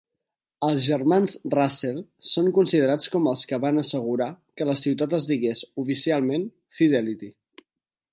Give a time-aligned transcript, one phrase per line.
[0.67, 1.99] Els germans Russell
[2.29, 4.29] són considerats com els que van assegurar
[4.61, 7.31] que la ciutat es digués oficialment "Fidelity".